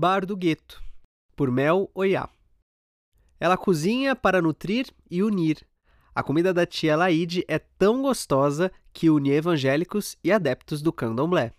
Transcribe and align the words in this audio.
Bar 0.00 0.24
do 0.24 0.36
Gueto, 0.36 0.80
por 1.34 1.50
Mel 1.50 1.90
Oiá. 1.92 2.28
Ela 3.40 3.56
cozinha 3.56 4.14
para 4.14 4.40
nutrir 4.40 4.86
e 5.10 5.24
unir. 5.24 5.66
A 6.14 6.22
comida 6.22 6.54
da 6.54 6.64
tia 6.64 6.96
Laide 6.96 7.44
é 7.48 7.58
tão 7.58 8.00
gostosa 8.00 8.70
que 8.92 9.10
une 9.10 9.32
evangélicos 9.32 10.16
e 10.22 10.30
adeptos 10.30 10.80
do 10.82 10.92
candomblé. 10.92 11.50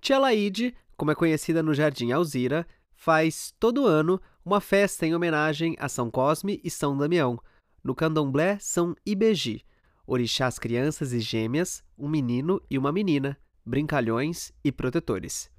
Tia 0.00 0.16
Laide, 0.20 0.76
como 0.96 1.10
é 1.10 1.16
conhecida 1.16 1.60
no 1.60 1.74
Jardim 1.74 2.12
Alzira, 2.12 2.68
faz 2.94 3.52
todo 3.58 3.84
ano 3.84 4.20
uma 4.44 4.60
festa 4.60 5.04
em 5.04 5.12
homenagem 5.12 5.74
a 5.80 5.88
São 5.88 6.08
Cosme 6.08 6.60
e 6.62 6.70
São 6.70 6.96
Damião. 6.96 7.36
No 7.82 7.96
candomblé 7.96 8.58
são 8.60 8.94
Ibeji, 9.04 9.64
orixás 10.06 10.56
crianças 10.56 11.12
e 11.12 11.18
gêmeas, 11.18 11.82
um 11.98 12.08
menino 12.08 12.62
e 12.70 12.78
uma 12.78 12.92
menina, 12.92 13.36
brincalhões 13.66 14.52
e 14.62 14.70
protetores. 14.70 15.50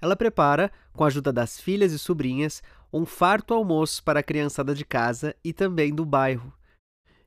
Ela 0.00 0.16
prepara, 0.16 0.70
com 0.92 1.04
a 1.04 1.06
ajuda 1.06 1.32
das 1.32 1.60
filhas 1.60 1.92
e 1.92 1.98
sobrinhas, 1.98 2.62
um 2.92 3.04
farto 3.04 3.54
almoço 3.54 4.02
para 4.02 4.20
a 4.20 4.22
criançada 4.22 4.74
de 4.74 4.84
casa 4.84 5.34
e 5.44 5.52
também 5.52 5.94
do 5.94 6.04
bairro. 6.04 6.52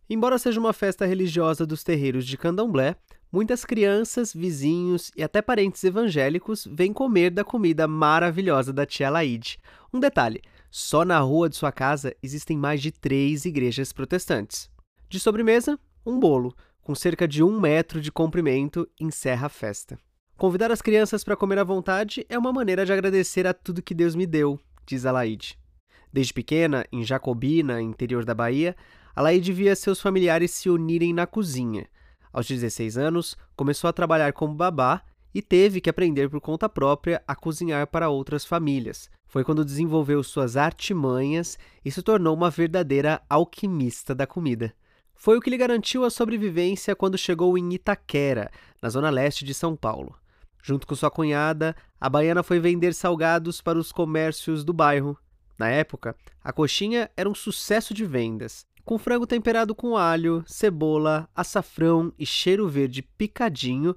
Embora 0.10 0.38
seja 0.38 0.60
uma 0.60 0.74
festa 0.74 1.06
religiosa 1.06 1.66
dos 1.66 1.84
terreiros 1.84 2.26
de 2.26 2.38
Candomblé, 2.38 2.96
muitas 3.32 3.64
crianças, 3.64 4.34
vizinhos 4.34 5.12
e 5.16 5.24
até 5.24 5.42
parentes 5.42 5.84
evangélicos 5.84 6.68
vêm 6.70 6.92
comer 6.92 7.32
da 7.32 7.44
comida 7.44 7.88
maravilhosa 7.88 8.74
da 8.74 8.86
tia 8.86 9.10
Laide. 9.10 9.58
Um 9.94 10.00
detalhe: 10.00 10.42
só 10.70 11.06
na 11.06 11.20
rua 11.20 11.50
de 11.50 11.56
sua 11.56 11.72
casa 11.72 12.16
existem 12.22 12.58
mais 12.58 12.82
de 12.82 12.92
três 12.92 13.46
igrejas 13.46 13.94
protestantes. 13.94 14.70
De 15.08 15.20
sobremesa, 15.20 15.80
um 16.06 16.20
bolo, 16.20 16.54
com 16.82 16.94
cerca 16.94 17.28
de 17.28 17.42
um 17.42 17.60
metro 17.60 18.02
de 18.02 18.12
comprimento, 18.12 18.88
encerra 19.00 19.48
a 19.48 19.50
festa. 19.50 19.98
Convidar 20.44 20.72
as 20.72 20.82
crianças 20.82 21.24
para 21.24 21.38
comer 21.38 21.58
à 21.58 21.64
vontade 21.64 22.26
é 22.28 22.38
uma 22.38 22.52
maneira 22.52 22.86
de 22.86 22.92
agradecer 22.92 23.48
a 23.48 23.54
tudo 23.54 23.82
que 23.82 23.94
Deus 23.94 24.14
me 24.14 24.26
deu, 24.26 24.60
diz 24.86 25.06
Alaide. 25.06 25.58
Desde 26.12 26.34
pequena, 26.34 26.86
em 26.92 27.02
Jacobina, 27.02 27.82
interior 27.82 28.26
da 28.26 28.36
Bahia, 28.36 28.76
Alaide 29.16 29.54
via 29.54 29.74
seus 29.74 30.02
familiares 30.02 30.52
se 30.52 30.70
unirem 30.70 31.14
na 31.14 31.26
cozinha. 31.26 31.88
Aos 32.34 32.46
16 32.46 32.98
anos, 32.98 33.38
começou 33.56 33.88
a 33.88 33.94
trabalhar 33.94 34.34
como 34.34 34.54
babá 34.54 35.02
e 35.34 35.42
teve 35.42 35.80
que 35.80 35.90
aprender 35.90 36.30
por 36.30 36.42
conta 36.42 36.68
própria 36.68 37.24
a 37.26 37.34
cozinhar 37.38 37.88
para 37.88 38.10
outras 38.10 38.44
famílias. 38.44 39.10
Foi 39.26 39.46
quando 39.46 39.64
desenvolveu 39.64 40.22
suas 40.24 40.58
artimanhas 40.58 41.58
e 41.86 41.90
se 41.90 42.02
tornou 42.02 42.36
uma 42.36 42.50
verdadeira 42.50 43.22
alquimista 43.30 44.14
da 44.14 44.28
comida. 44.28 44.74
Foi 45.16 45.38
o 45.38 45.42
que 45.42 45.50
lhe 45.50 45.56
garantiu 45.56 46.04
a 46.04 46.10
sobrevivência 46.10 46.98
quando 46.98 47.18
chegou 47.18 47.58
em 47.58 47.74
Itaquera, 47.74 48.52
na 48.82 48.90
zona 48.90 49.10
leste 49.10 49.46
de 49.46 49.54
São 49.54 49.74
Paulo. 49.74 50.14
Junto 50.66 50.88
com 50.88 50.96
sua 50.96 51.12
cunhada, 51.12 51.76
a 52.00 52.10
baiana 52.10 52.42
foi 52.42 52.58
vender 52.58 52.94
salgados 52.94 53.60
para 53.60 53.78
os 53.78 53.92
comércios 53.92 54.64
do 54.64 54.72
bairro. 54.72 55.20
Na 55.60 55.68
época, 55.68 56.16
a 56.42 56.54
coxinha 56.54 57.12
era 57.18 57.30
um 57.30 57.36
sucesso 57.36 57.94
de 57.94 58.06
vendas, 58.06 58.66
com 58.86 58.98
frango 58.98 59.28
temperado 59.28 59.76
com 59.76 59.98
alho, 59.98 60.42
cebola, 60.48 61.30
açafrão 61.36 62.14
e 62.18 62.26
cheiro 62.26 62.70
verde 62.70 63.02
picadinho. 63.02 63.94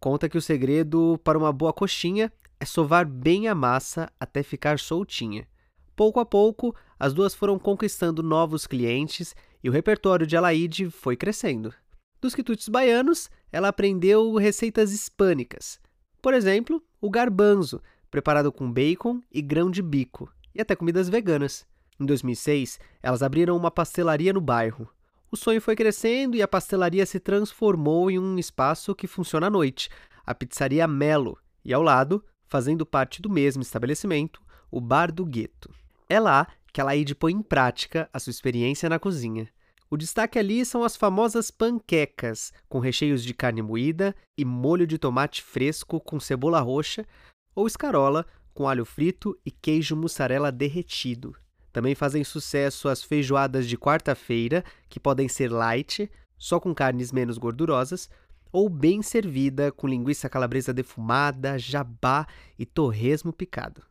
Conta 0.00 0.26
que 0.26 0.38
o 0.38 0.42
segredo 0.42 1.20
para 1.22 1.36
uma 1.36 1.52
boa 1.52 1.72
coxinha 1.72 2.32
é 2.58 2.64
sovar 2.64 3.04
bem 3.04 3.46
a 3.46 3.54
massa 3.54 4.10
até 4.18 4.42
ficar 4.42 4.78
soltinha. 4.78 5.46
Pouco 5.94 6.18
a 6.18 6.24
pouco, 6.24 6.74
as 6.98 7.12
duas 7.12 7.34
foram 7.34 7.58
conquistando 7.58 8.22
novos 8.22 8.66
clientes 8.66 9.36
e 9.62 9.68
o 9.68 9.72
repertório 9.72 10.26
de 10.26 10.34
Alaide 10.34 10.90
foi 10.90 11.14
crescendo. 11.14 11.74
Dos 12.22 12.34
quitutes 12.34 12.70
baianos, 12.70 13.28
ela 13.52 13.68
aprendeu 13.68 14.34
receitas 14.36 14.92
hispânicas, 14.92 15.78
por 16.26 16.34
exemplo, 16.34 16.82
o 17.00 17.08
garbanzo, 17.08 17.80
preparado 18.10 18.50
com 18.50 18.68
bacon 18.68 19.20
e 19.30 19.40
grão 19.40 19.70
de 19.70 19.80
bico, 19.80 20.28
e 20.52 20.60
até 20.60 20.74
comidas 20.74 21.08
veganas. 21.08 21.64
Em 22.00 22.04
2006, 22.04 22.80
elas 23.00 23.22
abriram 23.22 23.56
uma 23.56 23.70
pastelaria 23.70 24.32
no 24.32 24.40
bairro. 24.40 24.88
O 25.30 25.36
sonho 25.36 25.60
foi 25.60 25.76
crescendo 25.76 26.36
e 26.36 26.42
a 26.42 26.48
pastelaria 26.48 27.06
se 27.06 27.20
transformou 27.20 28.10
em 28.10 28.18
um 28.18 28.40
espaço 28.40 28.92
que 28.92 29.06
funciona 29.06 29.46
à 29.46 29.50
noite, 29.50 29.88
a 30.26 30.34
Pizzaria 30.34 30.88
Melo, 30.88 31.38
e 31.64 31.72
ao 31.72 31.80
lado, 31.80 32.24
fazendo 32.48 32.84
parte 32.84 33.22
do 33.22 33.30
mesmo 33.30 33.62
estabelecimento, 33.62 34.42
o 34.68 34.80
Bar 34.80 35.12
do 35.12 35.24
Gueto. 35.24 35.72
É 36.08 36.18
lá 36.18 36.48
que 36.72 36.80
a 36.80 36.84
Laide 36.84 37.14
põe 37.14 37.34
em 37.34 37.40
prática 37.40 38.10
a 38.12 38.18
sua 38.18 38.32
experiência 38.32 38.88
na 38.88 38.98
cozinha. 38.98 39.48
O 39.88 39.96
destaque 39.96 40.36
ali 40.36 40.64
são 40.64 40.82
as 40.82 40.96
famosas 40.96 41.48
panquecas, 41.48 42.52
com 42.68 42.80
recheios 42.80 43.22
de 43.22 43.32
carne 43.32 43.62
moída 43.62 44.16
e 44.36 44.44
molho 44.44 44.84
de 44.84 44.98
tomate 44.98 45.42
fresco 45.42 46.00
com 46.00 46.18
cebola 46.18 46.60
roxa, 46.60 47.06
ou 47.54 47.68
escarola, 47.68 48.26
com 48.52 48.68
alho 48.68 48.84
frito 48.84 49.38
e 49.46 49.50
queijo 49.50 49.94
mussarela 49.94 50.50
derretido. 50.50 51.36
Também 51.72 51.94
fazem 51.94 52.24
sucesso 52.24 52.88
as 52.88 53.02
feijoadas 53.04 53.68
de 53.68 53.78
quarta-feira, 53.78 54.64
que 54.88 54.98
podem 54.98 55.28
ser 55.28 55.52
light, 55.52 56.10
só 56.36 56.58
com 56.58 56.74
carnes 56.74 57.12
menos 57.12 57.38
gordurosas, 57.38 58.10
ou 58.50 58.68
bem 58.68 59.02
servida 59.02 59.70
com 59.70 59.86
linguiça 59.86 60.28
calabresa 60.28 60.72
defumada, 60.72 61.58
jabá 61.58 62.26
e 62.58 62.66
torresmo 62.66 63.32
picado. 63.32 63.82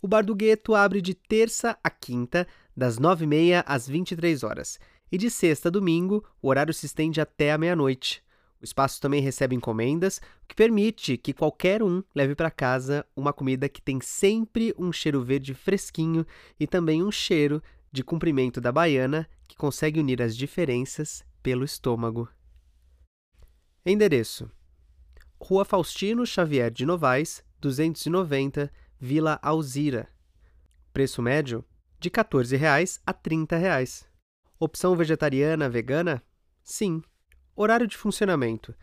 O 0.00 0.08
Bar 0.08 0.24
do 0.24 0.34
Gueto 0.34 0.74
abre 0.74 1.02
de 1.02 1.12
terça 1.12 1.78
a 1.84 1.90
quinta, 1.90 2.46
das 2.76 2.98
9h30 2.98 3.62
às 3.66 3.86
23 3.86 4.42
horas 4.42 4.78
e 5.14 5.16
de 5.16 5.30
sexta 5.30 5.68
a 5.68 5.70
domingo, 5.70 6.24
o 6.42 6.48
horário 6.48 6.74
se 6.74 6.86
estende 6.86 7.20
até 7.20 7.52
a 7.52 7.56
meia-noite. 7.56 8.20
O 8.60 8.64
espaço 8.64 9.00
também 9.00 9.22
recebe 9.22 9.54
encomendas, 9.54 10.18
o 10.42 10.48
que 10.48 10.56
permite 10.56 11.16
que 11.16 11.32
qualquer 11.32 11.84
um 11.84 12.02
leve 12.12 12.34
para 12.34 12.50
casa 12.50 13.06
uma 13.14 13.32
comida 13.32 13.68
que 13.68 13.80
tem 13.80 14.00
sempre 14.00 14.74
um 14.76 14.90
cheiro 14.90 15.22
verde 15.22 15.54
fresquinho 15.54 16.26
e 16.58 16.66
também 16.66 17.00
um 17.00 17.12
cheiro 17.12 17.62
de 17.92 18.02
comprimento 18.02 18.60
da 18.60 18.72
baiana 18.72 19.28
que 19.46 19.56
consegue 19.56 20.00
unir 20.00 20.20
as 20.20 20.36
diferenças 20.36 21.24
pelo 21.40 21.64
estômago. 21.64 22.28
Endereço: 23.86 24.50
Rua 25.40 25.64
Faustino 25.64 26.26
Xavier 26.26 26.72
de 26.72 26.84
Novaes, 26.84 27.44
290, 27.60 28.68
Vila 28.98 29.38
Alzira. 29.40 30.08
Preço 30.92 31.22
médio 31.22 31.64
de 32.00 32.08
R$ 32.08 32.14
14,00 32.16 33.00
a 33.06 33.12
R$ 33.12 33.18
30,00. 33.22 34.13
Opção 34.64 34.96
vegetariana, 34.96 35.68
vegana? 35.68 36.24
Sim. 36.62 37.02
Horário 37.54 37.86
de 37.86 37.98
funcionamento: 37.98 38.74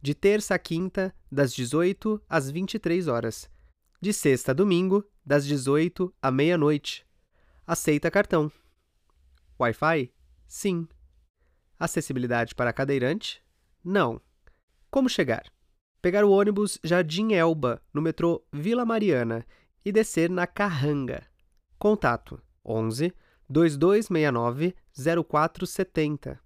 de 0.00 0.14
terça 0.14 0.54
a 0.54 0.58
quinta, 0.60 1.12
das 1.28 1.52
18 1.52 2.22
às 2.28 2.52
23 2.52 3.08
horas. 3.08 3.50
De 4.00 4.12
sexta 4.12 4.52
a 4.52 4.54
domingo, 4.54 5.04
das 5.26 5.44
18 5.44 6.14
à 6.22 6.30
meia-noite. 6.30 7.04
Aceita 7.66 8.12
cartão. 8.12 8.48
Wi-Fi? 9.58 10.14
Sim. 10.46 10.86
Acessibilidade 11.80 12.54
para 12.54 12.72
cadeirante? 12.72 13.42
Não. 13.82 14.20
Como 14.88 15.08
chegar? 15.08 15.52
Pegar 16.00 16.24
o 16.24 16.30
ônibus 16.30 16.78
Jardim 16.84 17.32
Elba, 17.32 17.82
no 17.92 18.00
metrô 18.00 18.46
Vila 18.52 18.84
Mariana, 18.84 19.44
e 19.84 19.90
descer 19.90 20.30
na 20.30 20.46
Carranga. 20.46 21.26
Contato: 21.76 22.40
11 22.64 23.12
2269 23.48 24.74
0470. 24.94 26.38